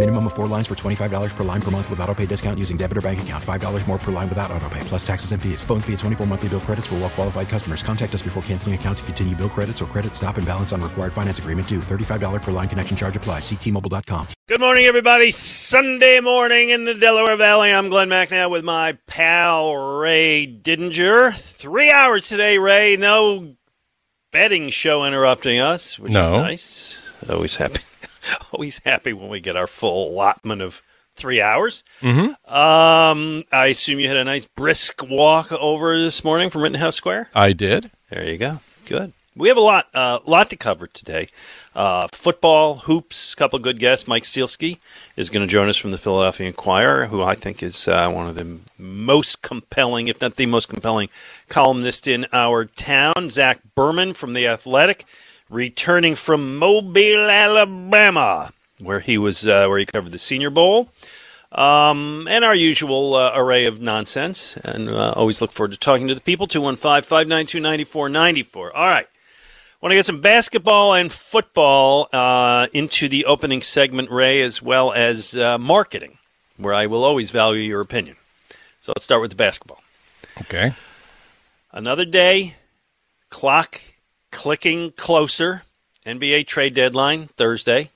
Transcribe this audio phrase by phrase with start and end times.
[0.00, 2.78] Minimum of four lines for $25 per line per month with auto pay discount using
[2.78, 3.44] debit or bank account.
[3.44, 5.62] $5 more per line without auto pay, plus taxes and fees.
[5.62, 7.82] Phone fee at 24 monthly bill credits for well qualified customers.
[7.82, 10.80] Contact us before canceling account to continue bill credits or credit stop and balance on
[10.80, 11.80] required finance agreement due.
[11.80, 13.42] $35 per line connection charge applies.
[13.42, 14.28] Ctmobile.com.
[14.48, 15.32] Good morning, everybody.
[15.32, 17.70] Sunday morning in the Delaware Valley.
[17.70, 21.38] I'm Glenn Macnow with my pal Ray Didinger.
[21.38, 22.96] Three hours today, Ray.
[22.96, 23.54] No
[24.32, 26.36] betting show interrupting us, which No.
[26.36, 26.98] is nice.
[27.28, 27.82] Always happy.
[28.52, 30.82] Always happy when we get our full allotment of
[31.16, 31.84] three hours.
[32.00, 32.52] Mm-hmm.
[32.52, 37.28] Um, I assume you had a nice brisk walk over this morning from Rittenhouse Square.
[37.34, 37.90] I did.
[38.10, 38.60] There you go.
[38.86, 39.12] Good.
[39.36, 41.28] We have a lot, uh, lot to cover today.
[41.74, 44.08] Uh, football, hoops, a couple of good guests.
[44.08, 44.78] Mike Sielski
[45.16, 48.26] is going to join us from the Philadelphia Inquirer, who I think is uh, one
[48.26, 51.08] of the most compelling, if not the most compelling,
[51.48, 53.30] columnist in our town.
[53.30, 55.04] Zach Berman from the Athletic,
[55.50, 60.88] returning from Mobile, Alabama, where he was, uh, where he covered the Senior Bowl.
[61.52, 64.56] Um, and our usual uh, array of nonsense.
[64.58, 66.46] And uh, always look forward to talking to the people.
[66.46, 68.76] 215 592 9494.
[68.76, 69.06] All right.
[69.80, 74.92] Want to get some basketball and football uh, into the opening segment, Ray, as well
[74.92, 76.18] as uh, marketing,
[76.58, 78.16] where I will always value your opinion.
[78.80, 79.82] So let's start with the basketball.
[80.42, 80.74] Okay.
[81.72, 82.56] Another day,
[83.30, 83.80] clock
[84.30, 85.62] clicking closer.
[86.06, 87.90] NBA trade deadline Thursday.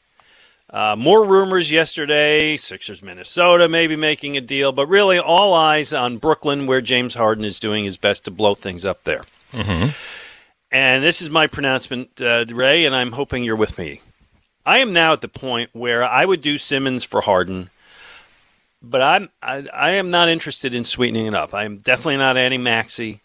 [0.70, 2.56] Uh, more rumors yesterday.
[2.56, 7.44] Sixers, Minnesota, maybe making a deal, but really all eyes on Brooklyn, where James Harden
[7.44, 9.22] is doing his best to blow things up there.
[9.52, 9.90] Mm-hmm.
[10.72, 14.00] And this is my pronouncement, uh, Ray, and I'm hoping you're with me.
[14.66, 17.70] I am now at the point where I would do Simmons for Harden,
[18.82, 21.54] but I'm I, I am not interested in sweetening it up.
[21.54, 23.20] I am definitely not adding Maxey,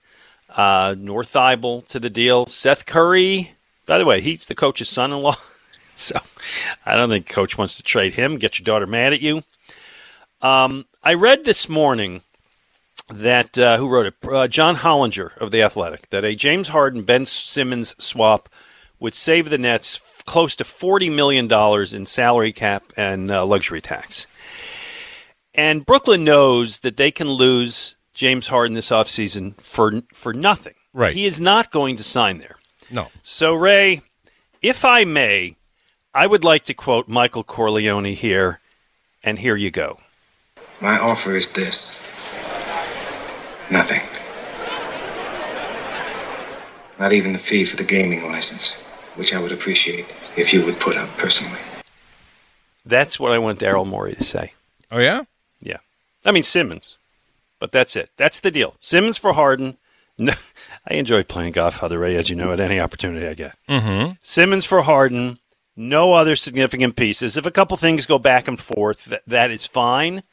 [0.56, 2.46] uh, nor Thybulle to the deal.
[2.46, 3.52] Seth Curry,
[3.86, 5.38] by the way, he's the coach's son-in-law,
[5.96, 6.20] so
[6.86, 8.38] I don't think coach wants to trade him.
[8.38, 9.44] Get your daughter mad at you.
[10.42, 12.22] Um, I read this morning
[13.10, 14.14] that uh, who wrote it?
[14.24, 16.10] Uh, John Hollinger of the Athletic.
[16.10, 18.50] That a James Harden Ben Simmons swap
[19.00, 23.46] would save the Nets f- close to forty million dollars in salary cap and uh,
[23.46, 24.28] luxury tax.
[25.54, 30.74] And Brooklyn knows that they can lose James Harden this offseason for for nothing.
[30.94, 31.16] Right.
[31.16, 32.58] He is not going to sign there.
[32.92, 33.08] No.
[33.24, 34.02] So Ray,
[34.62, 35.56] if I may,
[36.14, 38.60] I would like to quote Michael Corleone here,
[39.24, 40.02] and here you go.
[40.82, 41.88] My offer is this
[43.72, 44.02] nothing.
[47.00, 48.74] Not even the fee for the gaming license,
[49.16, 51.62] which I would appreciate if you would put up personally.
[52.86, 54.52] That's what I want Daryl Morey to say.
[54.92, 55.24] Oh yeah.
[55.62, 55.78] Yeah.
[56.26, 56.99] I mean Simmons.
[57.60, 58.10] But that's it.
[58.18, 58.76] That's the deal.
[58.80, 59.78] Simmons for Harden.
[60.18, 60.34] No,
[60.90, 63.58] I enjoy playing Godfather Ray, as you know, at any opportunity I get.
[63.68, 64.14] Mm-hmm.
[64.24, 65.40] Simmons for Harden.
[65.76, 67.38] No other significant pieces.
[67.38, 70.24] If a couple things go back and forth, that, that is fine.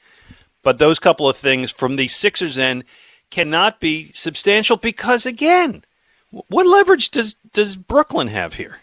[0.62, 2.84] But those couple of things from the Sixers end
[3.30, 5.84] cannot be substantial because, again,
[6.30, 8.80] what leverage does does Brooklyn have here?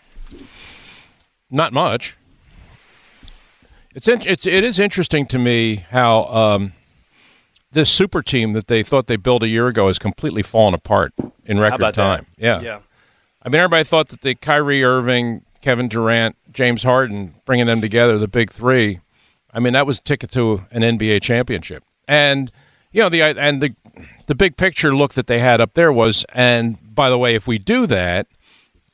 [1.52, 2.16] Not much.
[3.94, 6.74] It's in, it's it is interesting to me how um,
[7.74, 11.14] this super team that they thought they built a year ago has completely fallen apart
[11.46, 12.02] in record about that?
[12.02, 12.28] time.
[12.38, 12.62] Yeah.
[12.62, 12.80] Yeah.
[13.42, 18.18] I mean, everybody thought that the Kyrie Irving, Kevin Durant, James Harden, bringing them together,
[18.18, 19.02] the big three.
[19.54, 21.84] I mean, that was ticket to an NBA championship.
[22.08, 22.52] And
[22.92, 23.76] you know the and the
[24.28, 27.48] the big picture look that they had up there was, and by the way, if
[27.48, 28.28] we do that,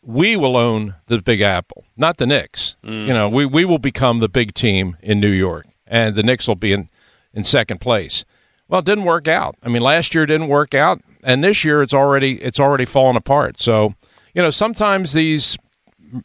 [0.01, 2.75] we will own the Big Apple, not the Knicks.
[2.83, 3.07] Mm.
[3.07, 6.47] You know, we we will become the big team in New York, and the Knicks
[6.47, 6.89] will be in
[7.33, 8.25] in second place.
[8.69, 9.55] Well, it didn't work out.
[9.63, 13.17] I mean, last year didn't work out, and this year it's already it's already fallen
[13.17, 13.59] apart.
[13.59, 13.95] So,
[14.33, 15.57] you know, sometimes these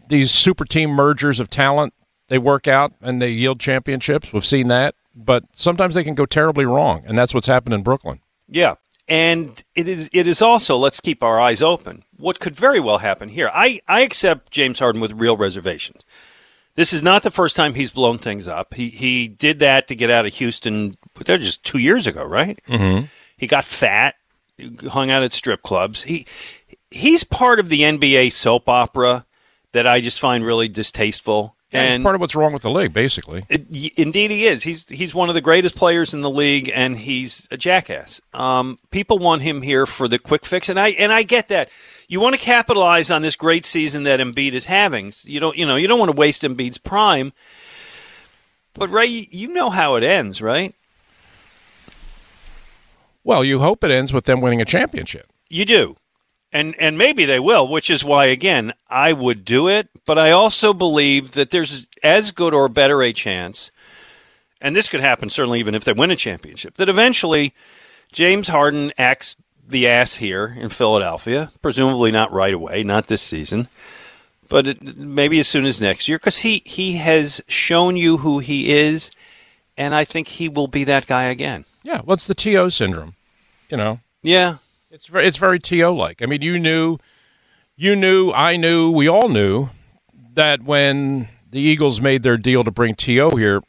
[0.08, 1.92] these super team mergers of talent
[2.28, 4.32] they work out and they yield championships.
[4.32, 7.82] We've seen that, but sometimes they can go terribly wrong, and that's what's happened in
[7.82, 8.20] Brooklyn.
[8.48, 8.74] Yeah.
[9.06, 12.04] And it is it is also let's keep our eyes open.
[12.16, 13.50] What could very well happen here?
[13.52, 16.00] I, I accept James Harden with real reservations.
[16.76, 18.74] This is not the first time he's blown things up.
[18.74, 20.94] He he did that to get out of Houston.
[21.24, 22.60] That was just two years ago, right?
[22.68, 23.06] Mm-hmm.
[23.36, 24.16] He got fat,
[24.88, 26.02] hung out at strip clubs.
[26.02, 26.26] He
[26.90, 29.24] he's part of the NBA soap opera
[29.72, 31.56] that I just find really distasteful.
[31.74, 33.44] Yeah, and part of what's wrong with the league, basically.
[33.48, 33.66] it,
[33.98, 34.62] indeed, he is.
[34.62, 38.20] He's he's one of the greatest players in the league, and he's a jackass.
[38.32, 41.70] Um, people want him here for the quick fix, and I and I get that.
[42.06, 45.12] You want to capitalize on this great season that Embiid is having.
[45.24, 47.32] You don't you know you don't want to waste Embiid's prime.
[48.74, 50.74] But Ray, you know how it ends, right?
[53.24, 55.28] Well, you hope it ends with them winning a championship.
[55.48, 55.96] You do.
[56.54, 60.30] And and maybe they will, which is why again, I would do it, but I
[60.30, 63.70] also believe that there's as good or better a chance
[64.64, 67.52] and this could happen certainly even if they win a championship that eventually
[68.12, 69.36] James Harden acts
[69.66, 73.68] the ass here in Philadelphia, presumably not right away, not this season,
[74.48, 78.38] but it, maybe as soon as next year cuz he he has shown you who
[78.38, 79.10] he is
[79.76, 81.64] and I think he will be that guy again.
[81.82, 83.14] Yeah, what's the TO syndrome?
[83.68, 84.58] You know, Yeah.
[84.94, 86.22] It's very, it's very TO like.
[86.22, 86.98] I mean, you knew,
[87.76, 89.68] you knew, I knew, we all knew
[90.34, 93.60] that when the Eagles made their deal to bring TO here,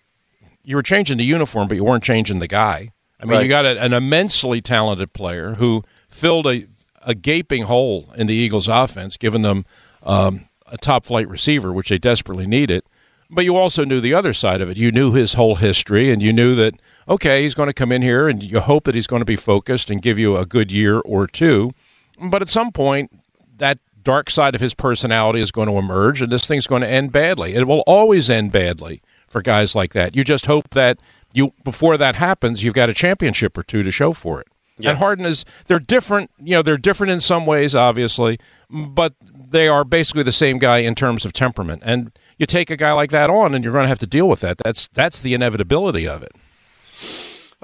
[0.63, 2.91] you were changing the uniform, but you weren't changing the guy.
[3.19, 3.43] I mean, Right.
[3.43, 6.67] you got a, an immensely talented player who filled a,
[7.01, 9.65] a gaping hole in the Eagles' offense, giving them
[10.03, 12.83] um, a top flight receiver, which they desperately needed.
[13.31, 14.77] But you also knew the other side of it.
[14.77, 16.75] You knew his whole history, and you knew that,
[17.07, 19.35] okay, he's going to come in here, and you hope that he's going to be
[19.35, 21.71] focused and give you a good year or two.
[22.19, 23.11] But at some point,
[23.57, 26.89] that dark side of his personality is going to emerge, and this thing's going to
[26.89, 27.55] end badly.
[27.55, 30.15] It will always end badly for guys like that.
[30.15, 30.99] You just hope that
[31.33, 34.47] you before that happens, you've got a championship or two to show for it.
[34.83, 39.67] And Harden is they're different, you know, they're different in some ways, obviously, but they
[39.67, 41.81] are basically the same guy in terms of temperament.
[41.85, 44.27] And you take a guy like that on, and you're going to have to deal
[44.27, 44.57] with that.
[44.63, 46.33] That's that's the inevitability of it.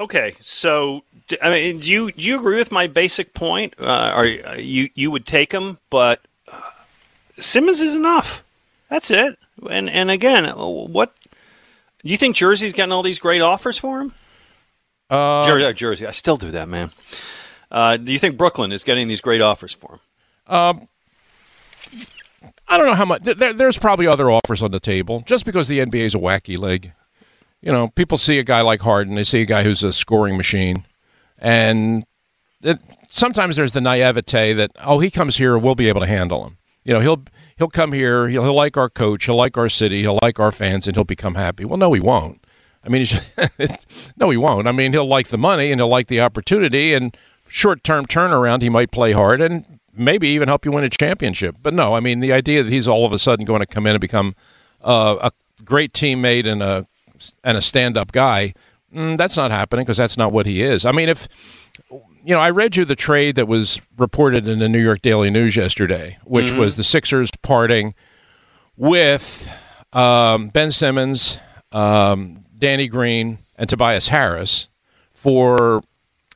[0.01, 1.03] Okay, so
[1.43, 3.75] I mean, do you do you agree with my basic point?
[3.79, 6.21] Uh, are uh, you you would take him, but
[6.51, 6.59] uh,
[7.37, 8.43] Simmons is enough.
[8.89, 9.37] That's it.
[9.69, 11.13] And and again, uh, what
[12.03, 14.13] do you think Jersey's getting all these great offers for him?
[15.07, 16.89] Uh, Jersey, Jersey, I still do that, man.
[17.69, 19.99] Uh, do you think Brooklyn is getting these great offers for
[20.47, 20.87] him?
[22.67, 23.21] I don't know how much.
[23.21, 25.21] There, there's probably other offers on the table.
[25.27, 26.93] Just because the NBA is a wacky league,
[27.61, 30.37] you know, people see a guy like Harden, they see a guy who's a scoring
[30.37, 30.85] machine,
[31.37, 32.05] and
[32.63, 32.79] it,
[33.09, 36.57] sometimes there's the naivete that oh, he comes here, we'll be able to handle him.
[36.83, 37.23] You know, he'll
[37.57, 40.51] he'll come here, he'll, he'll like our coach, he'll like our city, he'll like our
[40.51, 41.65] fans, and he'll become happy.
[41.65, 42.43] Well, no, he won't.
[42.83, 43.05] I mean,
[44.17, 44.67] no, he won't.
[44.67, 47.15] I mean, he'll like the money and he'll like the opportunity and
[47.47, 48.61] short term turnaround.
[48.61, 51.57] He might play hard and maybe even help you win a championship.
[51.61, 53.85] But no, I mean, the idea that he's all of a sudden going to come
[53.85, 54.35] in and become
[54.83, 55.31] uh, a
[55.63, 56.87] great teammate and a
[57.43, 58.53] and a stand up guy,
[58.93, 60.85] mm, that's not happening because that's not what he is.
[60.85, 61.27] I mean, if
[62.23, 65.29] you know, I read you the trade that was reported in the New York Daily
[65.29, 67.93] News yesterday, which was the Sixers parting
[68.77, 69.49] with
[69.93, 71.39] um, Ben Simmons,
[71.71, 74.67] um, Danny Green, and Tobias Harris
[75.13, 75.81] for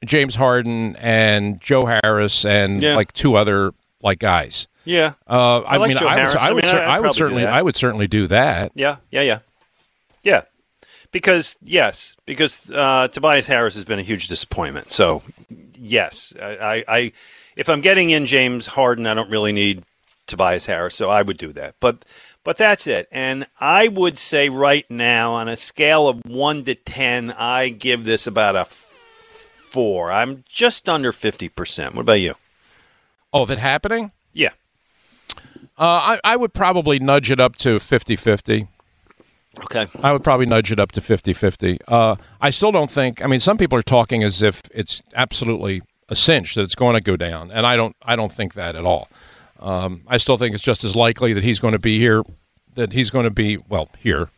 [0.04, 2.96] James Harden and Joe Harris and Yeah.
[2.96, 3.72] like two other
[4.02, 4.68] like guys.
[4.88, 6.38] Yeah, Uh, I, like mean, I would.
[6.38, 7.46] I I mean, cer- I would certainly.
[7.46, 8.72] I would certainly do that.
[8.76, 9.40] yeah, yeah, yeah,
[10.24, 10.42] yeah.
[11.16, 14.92] Because yes, because uh, Tobias Harris has been a huge disappointment.
[14.92, 15.24] So
[15.80, 17.12] yes, I, I, I
[17.56, 19.84] if I'm getting in James Harden, I don't really need
[20.28, 21.76] Tobias Harris, so I would do that.
[21.80, 22.04] But
[22.44, 23.08] but that's it.
[23.14, 28.04] And I would say right now, on a scale of one to ten, I give
[28.04, 30.12] this about a four.
[30.12, 31.96] I'm just under fifty percent.
[31.96, 32.36] What about you?
[33.32, 34.12] Oh, of it happening?
[34.34, 34.52] Yeah.
[35.78, 38.68] Uh, I, I would probably nudge it up to 50 50.
[39.62, 39.88] Okay.
[40.02, 41.80] I would probably nudge it up to 50 50.
[41.88, 45.82] Uh, I still don't think, I mean, some people are talking as if it's absolutely
[46.10, 48.76] a cinch that it's going to go down, and I don't, I don't think that
[48.76, 49.10] at all.
[49.60, 52.24] Um, I still think it's just as likely that he's going to be here,
[52.76, 54.30] that he's going to be, well, here,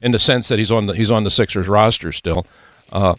[0.00, 2.46] in the sense that he's on the, he's on the Sixers roster still,
[2.92, 3.14] uh,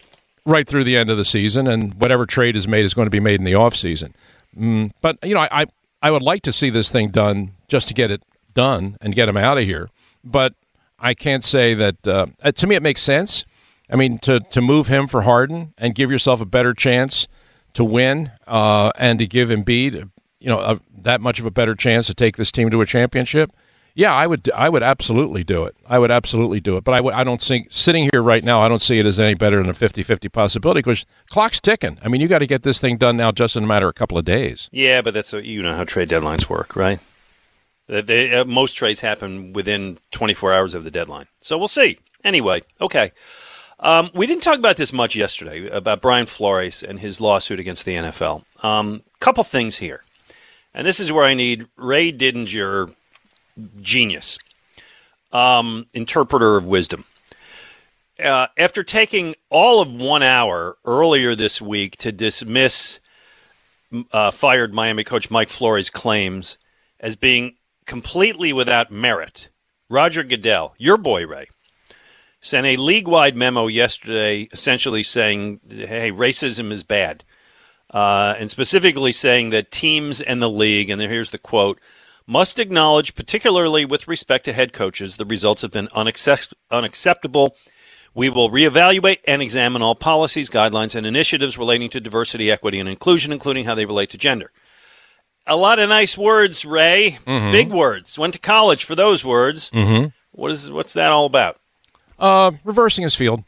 [0.46, 3.10] right through the end of the season, and whatever trade is made is going to
[3.10, 4.12] be made in the offseason.
[4.58, 5.66] Mm, but, you know, I, I,
[6.00, 8.22] I would like to see this thing done just to get it
[8.54, 9.90] done and get him out of here.
[10.24, 10.54] But
[10.98, 12.06] I can't say that.
[12.06, 13.44] Uh, uh, to me, it makes sense.
[13.90, 17.26] I mean, to to move him for Harden and give yourself a better chance
[17.74, 21.74] to win, uh, and to give Embiid, you know, a, that much of a better
[21.74, 23.52] chance to take this team to a championship.
[23.94, 24.48] Yeah, I would.
[24.54, 25.74] I would absolutely do it.
[25.86, 26.84] I would absolutely do it.
[26.84, 29.34] But I, I don't think sitting here right now, I don't see it as any
[29.34, 31.98] better than a 50-50 possibility because clock's ticking.
[32.04, 33.90] I mean, you got to get this thing done now, just in a matter of
[33.90, 34.68] a couple of days.
[34.70, 37.00] Yeah, but that's what you know how trade deadlines work, right?
[37.88, 41.26] They, uh, most trades happen within 24 hours of the deadline.
[41.40, 41.98] So we'll see.
[42.22, 43.12] Anyway, okay.
[43.80, 47.84] Um, we didn't talk about this much yesterday about Brian Flores and his lawsuit against
[47.84, 48.44] the NFL.
[48.62, 50.02] Um, couple things here,
[50.74, 52.92] and this is where I need Ray Didinger,
[53.80, 54.38] genius,
[55.32, 57.04] um, interpreter of wisdom.
[58.22, 62.98] Uh, after taking all of one hour earlier this week to dismiss
[64.12, 66.58] uh, fired Miami coach Mike Flores' claims
[66.98, 67.54] as being
[67.88, 69.48] completely without merit,
[69.88, 71.48] Roger Goodell, your boy Ray,
[72.40, 77.24] sent a league wide memo yesterday essentially saying, hey, racism is bad.
[77.92, 81.80] Uh, and specifically saying that teams and the league, and here's the quote,
[82.26, 87.56] must acknowledge, particularly with respect to head coaches, the results have been unaccept- unacceptable
[88.14, 92.88] we will reevaluate and examine all policies, guidelines, and initiatives relating to diversity, equity, and
[92.88, 94.50] inclusion, including how they relate to gender.
[95.48, 97.18] A lot of nice words, Ray.
[97.26, 97.52] Mhm.
[97.52, 98.18] Big words.
[98.18, 99.70] Went to college for those words.
[99.70, 100.12] Mhm.
[100.32, 101.58] What is what's that all about?
[102.18, 103.44] Uh, reversing his field.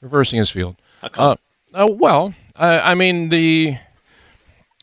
[0.00, 0.76] Reversing his field.
[1.02, 1.36] Uh,
[1.74, 3.78] uh, well, uh, I mean the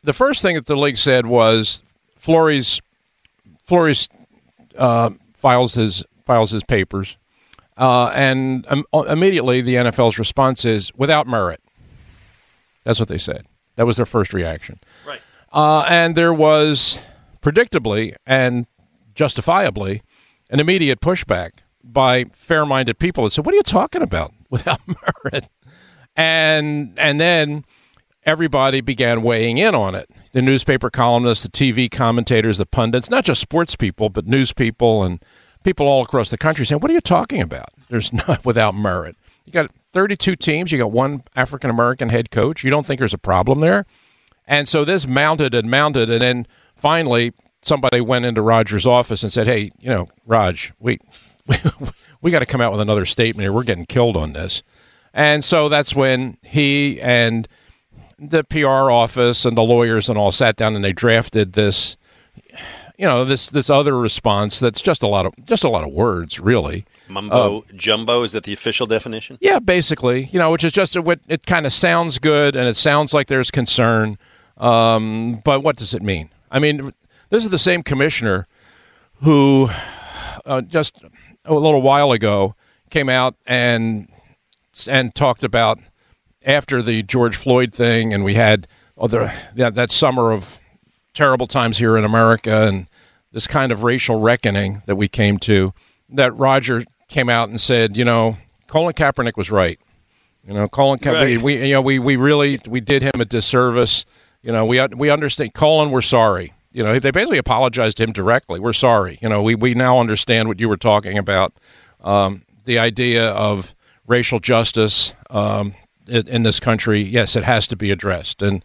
[0.04, 1.82] the first thing that the league said was
[2.18, 2.82] Flores
[3.66, 4.10] Flores
[4.78, 7.18] uh, files his files his papers,
[7.78, 11.62] uh, and um, immediately the NFL's response is without merit.
[12.86, 13.46] That's what they said.
[13.76, 14.80] That was their first reaction.
[15.06, 15.22] Right.
[15.54, 16.98] Uh, and there was
[17.42, 18.66] predictably and
[19.14, 20.02] justifiably
[20.50, 21.52] an immediate pushback
[21.84, 25.50] by fair-minded people that said, "What are you talking about without merit?"
[26.16, 27.66] And and then
[28.26, 30.10] everybody began weighing in on it.
[30.32, 35.04] The newspaper columnists, the TV commentators, the pundits, not just sports people, but news people
[35.04, 35.24] and
[35.64, 37.70] people all across the country saying, "What are you talking about?
[37.90, 39.16] There's not without merit.
[39.46, 42.64] You got 32 teams, you got one African American head coach.
[42.64, 43.86] You don't think there's a problem there?"
[44.48, 49.32] And so this mounted and mounted, and then finally somebody went into Roger's office and
[49.32, 51.00] said, "Hey, you know, Raj, we
[51.48, 51.58] we,
[52.22, 53.54] we got to come out with another statement here.
[53.54, 54.64] We're getting killed on this."
[55.14, 57.48] And so that's when he and
[58.20, 61.98] the PR office and the lawyers and all sat down and they drafted this,
[62.98, 65.92] you know, this this other response that's just a lot of just a lot of
[65.92, 66.86] words, really.
[67.08, 69.38] Mumbo Um, jumbo is that the official definition?
[69.42, 72.78] yeah, basically, you know, which is just what it kind of sounds good and it
[72.78, 74.18] sounds like there's concern,
[74.58, 76.30] um, but what does it mean?
[76.52, 76.94] I mean,
[77.30, 78.48] this is the same commissioner
[79.22, 79.70] who
[80.46, 80.96] uh, just
[81.46, 82.56] a little while ago
[82.90, 84.08] came out and
[84.88, 85.80] and talked about
[86.46, 88.68] after the George Floyd thing, and we had
[88.98, 90.60] other that, that summer of
[91.14, 92.88] terrible times here in America and
[93.32, 95.74] this kind of racial reckoning that we came to.
[96.10, 99.80] That Roger came out and said, you know, Colin Kaepernick was right.
[100.48, 101.38] You know, Colin Kaepernick.
[101.38, 101.42] Right.
[101.42, 104.06] We, you know, we, we really we did him a disservice.
[104.44, 105.54] You know, we we understand.
[105.54, 106.54] Colin, we're sorry.
[106.72, 108.60] You know, they basically apologized to him directly.
[108.60, 109.18] We're sorry.
[109.22, 111.54] You know, we we now understand what you were talking about.
[112.02, 113.74] Um, the idea of
[114.06, 115.76] racial justice um,
[116.08, 118.42] in, in this country, yes, it has to be addressed.
[118.42, 118.64] And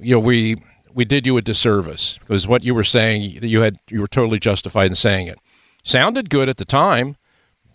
[0.00, 0.56] you know, we
[0.94, 4.38] we did you a disservice because what you were saying, you had you were totally
[4.38, 5.38] justified in saying it.
[5.84, 7.16] Sounded good at the time,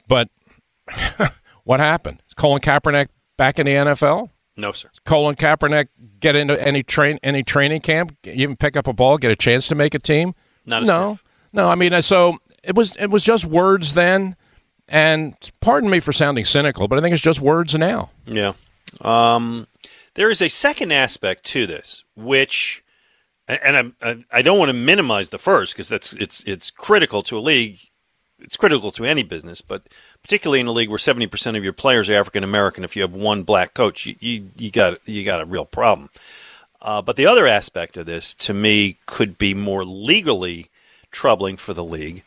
[0.08, 0.30] but
[1.64, 2.22] what happened?
[2.28, 4.30] Is Colin Kaepernick back in the NFL?
[4.56, 4.90] No, sir.
[5.06, 5.88] Colin Kaepernick
[6.20, 9.68] get into any train any training camp, even pick up a ball, get a chance
[9.68, 10.36] to make a team?
[10.66, 11.20] Not a no,
[11.52, 11.70] no.
[11.70, 14.36] I mean, uh, so it was it was just words then,
[14.88, 18.12] and pardon me for sounding cynical, but I think it's just words now.
[18.26, 18.54] Yeah.
[19.02, 19.68] Um,
[20.14, 22.84] there is a second aspect to this, which,
[23.48, 27.38] and I, I don't want to minimize the first because that's it's it's critical to
[27.38, 27.80] a league.
[28.44, 29.84] It's critical to any business, but
[30.22, 32.84] particularly in a league where seventy percent of your players are African American.
[32.84, 36.10] If you have one black coach, you, you you got you got a real problem.
[36.82, 40.70] Uh, but the other aspect of this, to me, could be more legally
[41.12, 42.24] troubling for the league,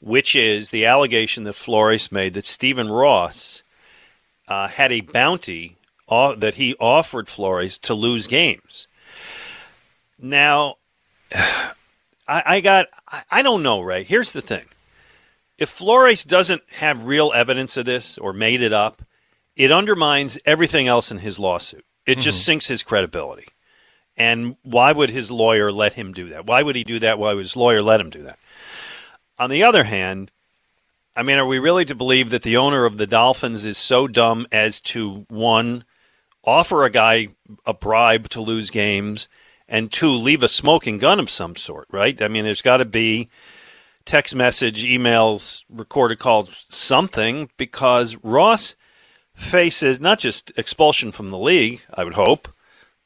[0.00, 3.62] which is the allegation that Flores made that Stephen Ross
[4.48, 5.76] uh, had a bounty
[6.08, 8.88] uh, that he offered Flores to lose games.
[10.18, 10.76] Now,
[11.34, 11.62] I,
[12.26, 14.02] I got, I, I don't know, Ray.
[14.02, 14.64] Here's the thing.
[15.60, 19.02] If Flores doesn't have real evidence of this or made it up,
[19.54, 21.84] it undermines everything else in his lawsuit.
[22.06, 22.44] It just mm-hmm.
[22.44, 23.46] sinks his credibility.
[24.16, 26.46] And why would his lawyer let him do that?
[26.46, 27.18] Why would he do that?
[27.18, 28.38] Why would his lawyer let him do that?
[29.38, 30.30] On the other hand,
[31.14, 34.06] I mean, are we really to believe that the owner of the Dolphins is so
[34.06, 35.84] dumb as to one
[36.42, 37.28] offer a guy
[37.66, 39.28] a bribe to lose games
[39.68, 42.22] and two leave a smoking gun of some sort, right?
[42.22, 43.28] I mean, there's got to be
[44.04, 48.74] text message, emails, recorded calls, something because Ross
[49.34, 52.48] faces not just expulsion from the league, I would hope,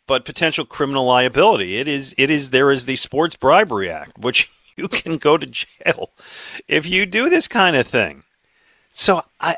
[0.07, 1.79] but potential criminal liability.
[1.79, 5.47] It is it is there is the Sports Bribery Act, which you can go to
[5.47, 6.11] jail
[6.69, 8.25] if you do this kind of thing.
[8.93, 9.57] So I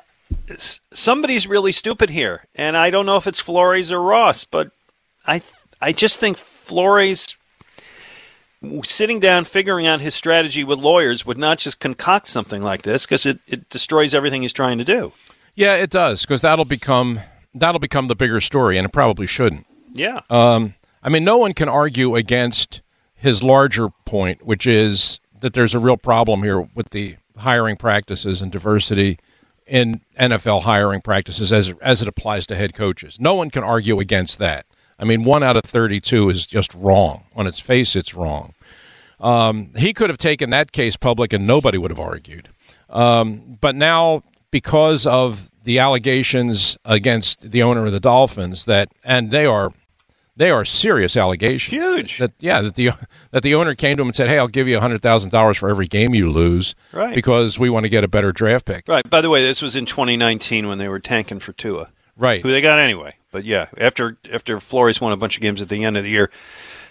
[0.93, 4.71] somebody's really stupid here, and I don't know if it's Flores or Ross, but
[5.27, 5.43] I
[5.81, 7.37] I just think Flores
[8.85, 13.05] sitting down figuring out his strategy with lawyers would not just concoct something like this
[13.05, 15.13] because it, it destroys everything he's trying to do.
[15.55, 17.21] Yeah, it does because that'll become
[17.55, 19.67] that'll become the bigger story, and it probably shouldn't.
[19.93, 20.21] Yeah.
[20.29, 22.83] Um, I mean, no one can argue against
[23.15, 28.43] his larger point, which is that there's a real problem here with the hiring practices
[28.43, 29.19] and diversity
[29.67, 33.19] in NFL hiring practices as as it applies to head coaches.
[33.19, 34.66] No one can argue against that.
[34.99, 37.25] I mean, one out of 32 is just wrong.
[37.35, 38.55] On its face, it's wrong.
[39.21, 42.49] Um, he could have taken that case public and nobody would have argued.
[42.91, 49.31] Um, but now, because of the allegations against the owner of the Dolphins, that and
[49.31, 49.73] they are
[50.37, 51.83] they are serious allegations.
[51.83, 52.19] Huge.
[52.19, 52.91] That yeah, that the
[53.33, 55.57] that the owner came to him and said, "Hey, I'll give you hundred thousand dollars
[55.57, 57.15] for every game you lose, right?
[57.15, 59.09] Because we want to get a better draft pick." Right.
[59.09, 61.89] By the way, this was in 2019 when they were tanking for Tua.
[62.17, 62.43] Right.
[62.43, 63.15] Who they got anyway.
[63.37, 66.09] But yeah, after after Flores won a bunch of games at the end of the
[66.09, 66.31] year,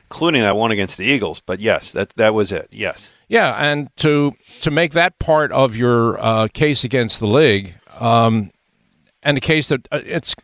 [0.03, 1.41] including that one against the Eagles.
[1.43, 2.67] But yes, that that was it.
[2.69, 3.09] Yes.
[3.27, 8.51] Yeah, and to to make that part of your uh, case against the league, um,
[9.23, 10.35] and the case that uh, it's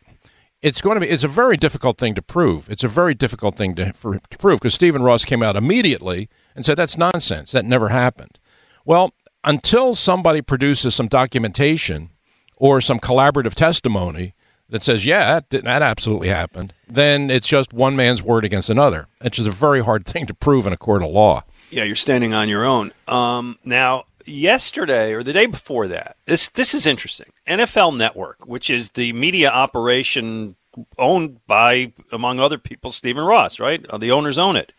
[0.64, 2.68] it's going to be it's a very difficult thing to prove.
[2.68, 6.30] It's a very difficult thing to, for, to prove because Stephen Ross came out immediately
[6.56, 7.52] and said that's nonsense.
[7.52, 8.40] That never happened.
[8.86, 12.10] Well, until somebody produces some documentation
[12.56, 14.34] or some collaborative testimony
[14.72, 19.08] that says, yeah, that, that absolutely happened, then it's just one man's word against another,
[19.22, 21.44] which is a very hard thing to prove in a court of law.
[21.70, 22.94] Yeah, you're standing on your own.
[23.08, 27.32] Um, now, yesterday or the day before that, this this is interesting.
[27.48, 30.56] NFL Network, which is the media operation
[30.98, 33.86] owned by, among other people, Stephen Ross, right?
[33.90, 34.72] Uh, the owners own it.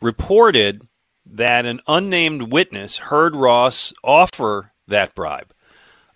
[0.00, 0.88] Reported
[1.26, 5.52] that an unnamed witness heard Ross offer that bribe,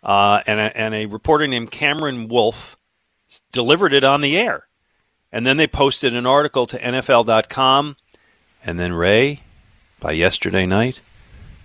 [0.02, 2.76] uh, and a, and a reporter named Cameron Wolfe
[3.52, 4.66] delivered it on the air,
[5.32, 7.96] and then they posted an article to NFL.com,
[8.64, 9.40] and then Ray,
[10.00, 11.00] by yesterday night,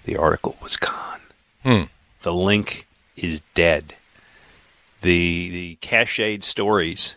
[0.06, 1.20] the article was gone.
[1.64, 1.84] Hmm.
[2.22, 3.96] The link is dead.
[5.02, 7.16] The the cached stories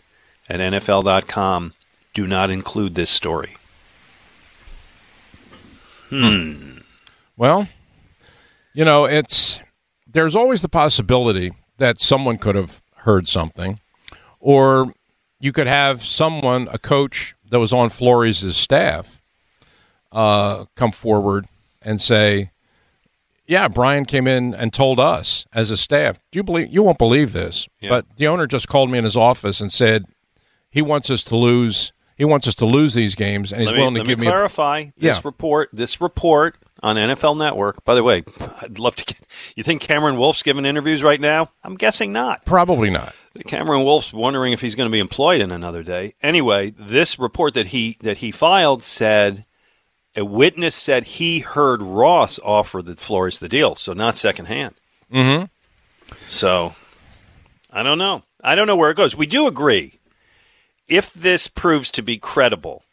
[0.49, 1.73] at NFL.com
[2.13, 3.57] do not include this story.
[6.09, 6.79] Hmm.
[7.37, 7.67] Well,
[8.73, 9.59] you know, it's
[10.07, 13.79] there's always the possibility that someone could have heard something,
[14.45, 14.93] or
[15.39, 19.19] you could have someone, a coach that was on Flores' staff,
[20.11, 21.47] uh, come forward
[21.81, 22.51] and say,
[23.47, 26.19] "Yeah, Brian came in and told us as a staff.
[26.31, 26.71] Do you believe?
[26.71, 27.89] You won't believe this, Yeah.
[27.89, 30.05] but the owner just called me in his office and said
[30.69, 31.91] he wants us to lose.
[32.15, 34.27] He wants us to lose these games, and he's me, willing to give me me."
[34.27, 35.21] a- clarify this Yeah.
[35.23, 35.69] report.
[35.73, 37.83] This report on NFL Network.
[37.83, 38.23] By the way,
[38.61, 39.17] I'd love to get.
[39.55, 41.49] You think Cameron Wolfe's giving interviews right now?
[41.63, 42.45] I'm guessing not.
[42.45, 43.13] Probably not.
[43.45, 46.13] Cameron Wolfe's wondering if he's going to be employed in another day.
[46.21, 49.45] Anyway, this report that he that he filed said
[50.15, 54.75] a witness said he heard Ross offer the Flores the deal, so not secondhand.
[55.11, 55.45] Mm-hmm.
[56.29, 56.75] So
[57.71, 58.23] I don't know.
[58.43, 59.15] I don't know where it goes.
[59.15, 59.99] We do agree.
[60.87, 62.83] If this proves to be credible,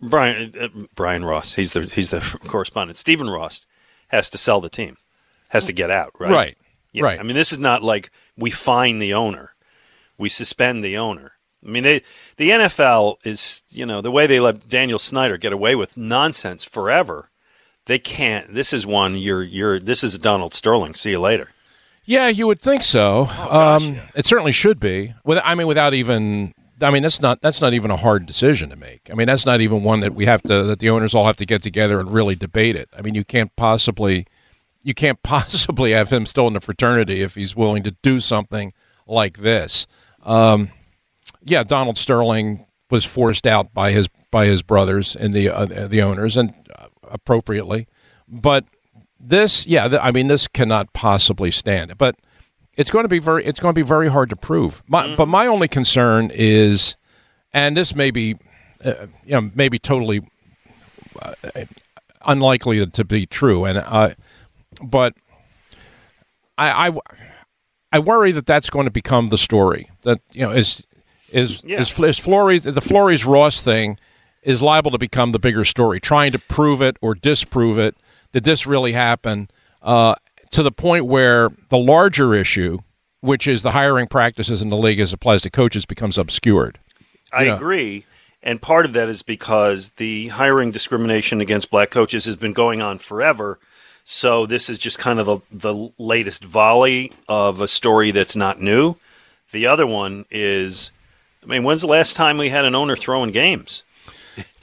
[0.00, 2.98] Brian uh, Brian Ross, he's the he's the correspondent.
[2.98, 3.64] Stephen Ross
[4.08, 4.96] has to sell the team,
[5.48, 6.12] has to get out.
[6.18, 6.30] Right.
[6.30, 6.58] Right.
[6.96, 7.04] Yeah.
[7.04, 7.20] Right.
[7.20, 9.52] I mean, this is not like we fine the owner,
[10.16, 11.32] we suspend the owner.
[11.64, 12.02] I mean, they
[12.38, 16.64] the NFL is you know the way they let Daniel Snyder get away with nonsense
[16.64, 17.30] forever.
[17.84, 18.54] They can't.
[18.54, 19.16] This is one.
[19.16, 19.78] You're you're.
[19.78, 20.94] This is Donald Sterling.
[20.94, 21.50] See you later.
[22.06, 23.28] Yeah, you would think so.
[23.30, 25.12] Oh, um, It certainly should be.
[25.24, 26.54] With, I mean, without even.
[26.80, 29.08] I mean, that's not that's not even a hard decision to make.
[29.10, 31.36] I mean, that's not even one that we have to that the owners all have
[31.36, 32.88] to get together and really debate it.
[32.96, 34.26] I mean, you can't possibly
[34.86, 38.72] you can't possibly have him still in the fraternity if he's willing to do something
[39.06, 39.86] like this.
[40.22, 40.70] Um,
[41.42, 46.00] yeah, Donald Sterling was forced out by his by his brothers and the uh, the
[46.00, 47.88] owners, and uh, appropriately.
[48.28, 48.64] But
[49.18, 51.98] this, yeah, th- I mean, this cannot possibly stand.
[51.98, 52.16] But
[52.76, 54.82] it's going to be very it's going to be very hard to prove.
[54.86, 56.96] My, But my only concern is,
[57.52, 58.36] and this may be,
[58.84, 60.28] uh, you know, maybe totally
[61.20, 61.34] uh,
[62.24, 64.10] unlikely to be true, and uh,
[64.82, 65.14] but
[66.58, 66.92] I, I
[67.92, 69.90] I worry that that's going to become the story.
[70.02, 70.82] That you know is
[71.30, 71.80] is Yeah.
[71.80, 73.98] is, is Flores the Flores Ross thing
[74.42, 77.96] is liable to become the bigger story, trying to prove it or disprove it.
[78.32, 79.48] Did this really happen?
[79.82, 80.14] Uh,
[80.52, 82.78] to the point where the larger issue,
[83.20, 86.78] which is the hiring practices in the league as applies to coaches, becomes obscured.
[87.32, 87.56] I Yeah.
[87.56, 88.04] agree.
[88.42, 92.80] And part of that is because the hiring discrimination against black coaches has been going
[92.80, 93.58] on forever.
[94.08, 98.60] So this is just kind of the, the latest volley of a story that's not
[98.62, 98.94] new.
[99.50, 100.92] The other one is,
[101.42, 103.82] I mean, when's the last time we had an owner throwing games?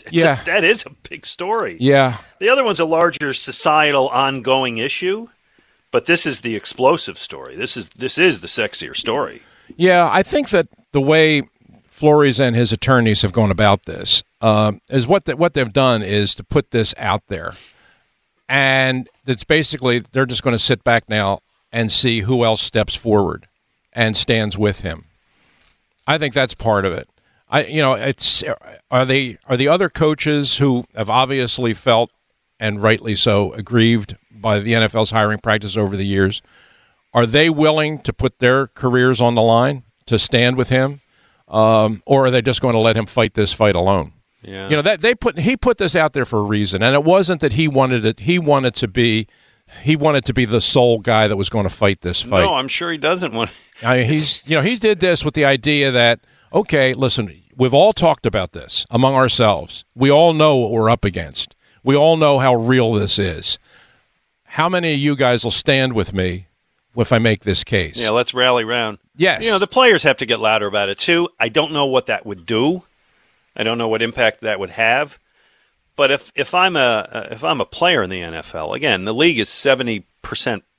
[0.06, 0.41] It's Yeah.
[0.41, 1.75] a, that is a big story.
[1.79, 2.17] Yeah.
[2.39, 5.27] The other one's a larger societal ongoing issue,
[5.91, 7.56] but this is the explosive story.
[7.58, 9.41] This is this is the sexier story.
[9.77, 11.43] Yeah, I think that the way
[11.86, 16.01] Flores and his attorneys have gone about this uh, is what the, what they've done
[16.01, 17.53] is to put this out there,
[18.47, 21.39] and it's basically they're just going to sit back now
[21.71, 23.47] and see who else steps forward
[23.91, 25.06] and stands with him.
[26.06, 27.10] I think that's part of it.
[27.49, 28.43] I, you know, it's
[28.89, 32.12] are they are the other coaches who have obviously felt
[32.60, 36.41] and rightly so aggrieved by the NFL's hiring practice over the years.
[37.13, 41.01] Are they willing to put their careers on the line to stand with him,
[41.47, 44.13] um, or are they just going to let him fight this fight alone?
[44.43, 44.69] Yeah.
[44.69, 47.03] You know that they put he put this out there for a reason, and it
[47.03, 48.21] wasn't that he wanted it.
[48.21, 49.27] He wanted to be
[49.82, 52.43] he wanted to be the sole guy that was going to fight this fight.
[52.43, 53.51] No, I'm sure he doesn't want.
[53.82, 56.19] I mean, he's you know he did this with the idea that
[56.53, 59.86] okay, listen, we've all talked about this among ourselves.
[59.95, 61.56] We all know what we're up against.
[61.84, 63.60] We all know how real this is.
[64.45, 66.47] How many of you guys will stand with me
[66.95, 67.97] if I make this case?
[67.97, 68.99] Yeah, let's rally round.
[69.15, 69.43] Yes.
[69.43, 71.29] You know, the players have to get louder about it too.
[71.39, 72.84] I don't know what that would do.
[73.55, 75.19] I don't know what impact that would have.
[75.95, 79.39] But if if I'm a if I'm a player in the NFL, again, the league
[79.39, 80.03] is 70%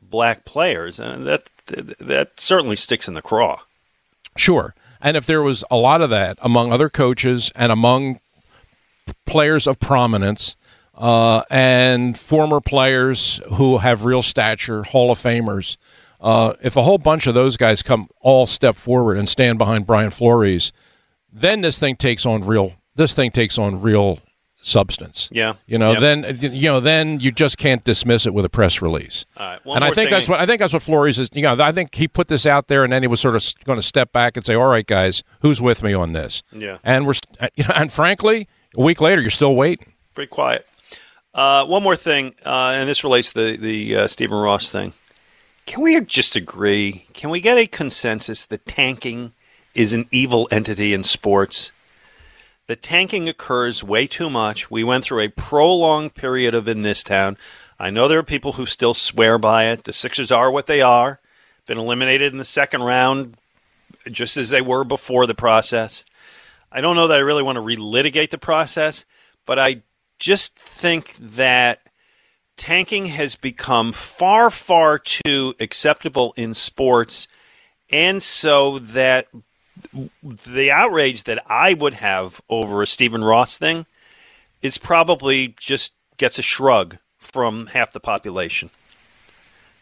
[0.03, 3.61] black players, and that that certainly sticks in the craw.
[4.37, 4.75] Sure.
[5.01, 8.21] And if there was a lot of that among other coaches and among
[9.27, 10.57] players of prominence
[10.97, 15.77] uh, and former players who have real stature, Hall of Famers,
[16.21, 19.87] uh, if a whole bunch of those guys come all step forward and stand behind
[19.87, 20.73] Brian Flores,
[21.35, 22.75] then this thing takes on real.
[22.95, 24.21] This thing takes on real
[24.63, 25.29] substance.
[25.31, 25.55] Yeah.
[25.67, 26.01] You know, Yep.
[26.01, 29.27] then you know, then you just can't dismiss it with a press release.
[29.37, 31.29] All right, and I think that's what I think that's what Flores is.
[31.35, 33.45] You know, I think he put this out there, and then he was sort of
[33.65, 36.79] going to step back and say, "All right, guys, who's with me on this?" Yeah.
[36.83, 37.15] And we're,
[37.57, 39.93] you know, and frankly, a week later, you're still waiting.
[40.15, 40.67] Pretty quiet.
[41.35, 44.93] Uh, one more thing, uh, and this relates to the the uh, Stephen Ross thing.
[45.67, 47.07] Can we just agree?
[47.13, 49.33] Can we get a consensus that tanking
[49.75, 51.71] is an evil entity in sports?
[52.67, 54.71] The tanking occurs way too much.
[54.71, 57.37] We went through a prolonged period of in this town.
[57.79, 59.85] I know there are people who still swear by it.
[59.85, 61.21] The Sixers are what they are.
[61.67, 63.37] Been eliminated in the second round,
[64.11, 66.05] just as they were before the process.
[66.73, 69.05] I don't know that I really want to relitigate the process,
[69.47, 69.83] but I
[70.19, 71.81] just think that
[72.57, 77.29] tanking has become far, far too acceptable in sports,
[77.91, 79.29] and so that
[80.23, 83.87] the outrage that I would have over a Stephen Ross thing
[84.63, 88.71] is probably just gets a shrug from half the population.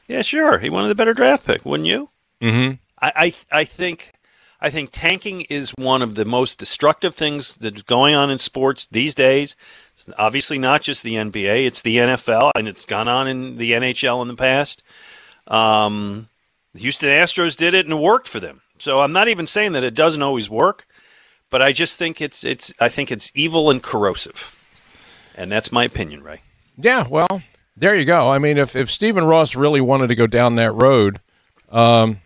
[0.09, 2.09] Yeah, sure, he wanted a better draft pick, wouldn't you?
[2.41, 2.75] Mm-hmm.
[3.01, 4.13] I, I I think
[4.61, 8.89] I think tanking is one of the most destructive things that's going on in sports
[8.91, 9.57] these days.
[9.95, 13.73] It's obviously not just the NBA; it's the NFL, and it's gone on in the
[13.73, 14.83] NHL in the past.
[15.47, 16.29] Um,
[16.75, 18.62] the Houston Astros did it, and it worked for them.
[18.83, 20.89] So I'm not even saying that it doesn't always work,
[21.51, 24.59] but I just think it's it's I think it's evil and corrosive,
[25.37, 26.41] and that's my opinion, Ray.
[26.77, 27.43] Yeah, well,
[27.77, 28.29] there you go.
[28.29, 31.21] I mean, if if Stephen Ross really wanted to go down that road,
[31.71, 32.23] um,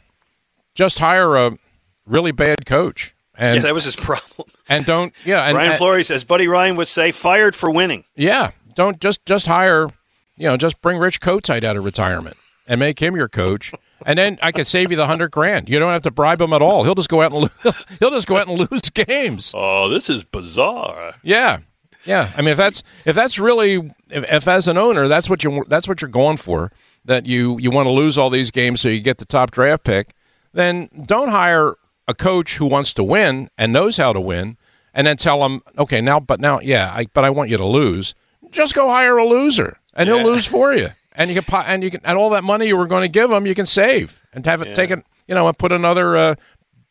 [0.74, 1.58] just hire a
[2.06, 3.14] really bad coach.
[3.36, 4.48] And, yeah, that was his problem.
[4.66, 5.42] and don't yeah.
[5.42, 8.04] And, Brian and- Flores, as Buddy Ryan would say, fired for winning.
[8.14, 9.90] Yeah, don't just just hire,
[10.38, 14.18] you know, just bring Rich Kotite out of retirement and make him your coach, and
[14.18, 15.68] then I could save you the hundred grand.
[15.68, 16.84] You don't have to bribe him at all.
[16.84, 19.52] He'll just go out and lo- he'll just go out and lose games.
[19.54, 21.14] Oh, this is bizarre.
[21.22, 21.60] Yeah,
[22.04, 22.32] yeah.
[22.36, 25.64] I mean, if that's if that's really if, if as an owner that's what you
[25.68, 26.72] that's what you're going for
[27.04, 29.84] that you you want to lose all these games so you get the top draft
[29.84, 30.14] pick,
[30.52, 31.76] then don't hire
[32.08, 34.56] a coach who wants to win and knows how to win,
[34.94, 37.64] and then tell him, okay, now but now yeah, I, but I want you to
[37.66, 38.14] lose.
[38.50, 40.90] Just go hire a loser, and he'll lose for you.
[41.16, 43.30] And you can and you can and all that money you were going to give
[43.30, 44.74] them, you can save and have it Yeah.
[44.74, 45.04] taken.
[45.26, 46.34] You know, and put another uh,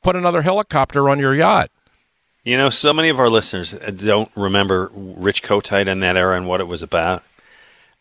[0.04, 1.70] put another helicopter on your yacht.
[2.44, 6.36] You know, so many of our listeners uh, don't remember Rich Kotite and that era
[6.38, 7.24] and what it was about.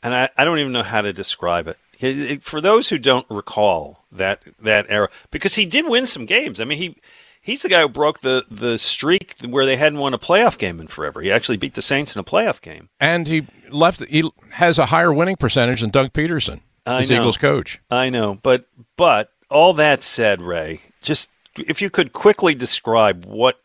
[0.02, 4.04] And I, I don't even know how to describe it- For those who don't recall
[4.12, 6.60] that that era, because he did win some games.
[6.60, 6.96] I mean, he
[7.44, 10.80] he's the guy who broke the, the streak where they hadn't won a playoff game
[10.80, 11.20] in forever.
[11.20, 12.88] He actually beat the Saints in a playoff game.
[12.98, 14.04] and he left.
[14.07, 17.20] He has a higher winning percentage than Doug Pederson, I his know.
[17.20, 17.80] Eagles coach.
[17.90, 23.61] I know, but but all that said, Ray, just if you could quickly describe what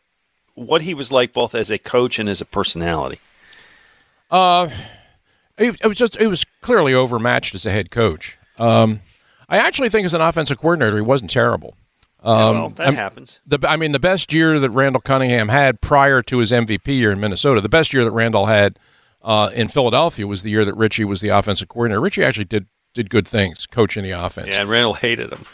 [0.54, 3.18] what he was like both as a coach and as a personality.
[4.30, 4.68] Uh,
[5.58, 8.36] it, it was just it was clearly overmatched as a head coach.
[8.58, 9.00] Um,
[9.48, 11.74] I actually think as an offensive coordinator, he wasn't terrible.
[12.22, 13.40] Um, Yeah, well, that I'm- happens.
[13.46, 17.12] The, I mean, the best year that Randall Cunningham had prior to his MVP year
[17.12, 18.78] in Minnesota, the best year that Randall had
[19.22, 22.00] uh, in Philadelphia was the year that Richie was the offensive coordinator.
[22.00, 24.48] Richie actually did did good things coaching the offense.
[24.50, 25.44] Yeah, and Randall hated him.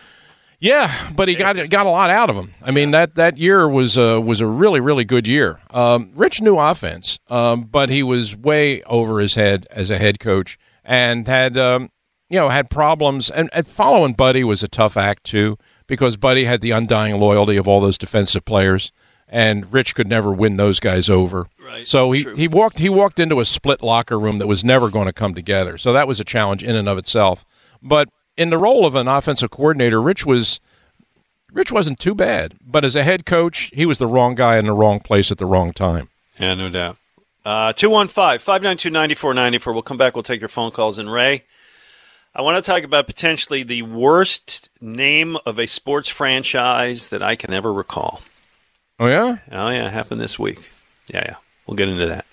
[0.58, 2.54] Yeah, but he got got a lot out of him.
[2.62, 5.60] I mean that that year was uh, was a really really good year.
[5.70, 10.18] Um, Rich knew offense, um, but he was way over his head as a head
[10.18, 11.90] coach and had um,
[12.30, 13.30] you know had problems.
[13.30, 17.56] And, and following Buddy was a tough act too because Buddy had the undying loyalty
[17.56, 18.92] of all those defensive players,
[19.28, 21.48] and Rich could never win those guys over.
[21.64, 22.34] Right, So he, true.
[22.36, 25.34] he walked he walked into a split locker room that was never going to come
[25.34, 25.78] together.
[25.78, 27.44] So that was a challenge in and of itself.
[27.82, 30.60] But in the role of an offensive coordinator, Rich was
[31.52, 32.54] Rich wasn't too bad.
[32.64, 35.38] But as a head coach, he was the wrong guy in the wrong place at
[35.38, 36.08] the wrong time.
[36.38, 36.98] Yeah, no doubt.
[37.44, 39.72] Uh, 215 592 9494.
[39.72, 40.14] We'll come back.
[40.14, 40.98] We'll take your phone calls.
[40.98, 41.44] And Ray,
[42.36, 47.34] I want to talk about potentially the worst name of a sports franchise that I
[47.34, 48.20] can ever recall.
[49.00, 50.70] Oh yeah, Oh, yeah, it happened this week.
[51.08, 51.36] Yeah, yeah.
[51.66, 52.26] We'll get into that.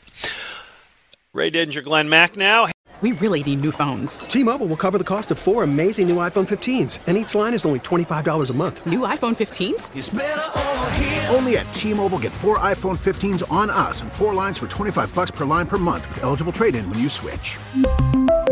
[1.32, 2.68] Ray Didinger, Glenn Mack now.
[3.00, 4.20] We really need new phones.
[4.20, 7.66] T-Mobile will cover the cost of four amazing new iPhone 15s, and each line is
[7.66, 8.86] only $25 a month.
[8.86, 11.34] New iPhone 15s?
[11.34, 15.32] Only at T-Mobile get four iPhone 15s on us and four lines for 25 bucks
[15.32, 17.58] per line per month with eligible trade-in when you switch.